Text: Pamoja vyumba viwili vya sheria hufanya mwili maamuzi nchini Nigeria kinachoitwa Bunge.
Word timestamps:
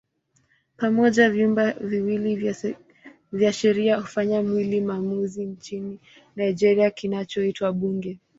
Pamoja 0.77 1.29
vyumba 1.29 1.71
viwili 1.71 2.53
vya 3.31 3.53
sheria 3.53 3.95
hufanya 3.97 4.41
mwili 4.41 4.81
maamuzi 4.81 5.45
nchini 5.45 5.99
Nigeria 6.35 6.91
kinachoitwa 6.91 7.73
Bunge. 7.73 8.19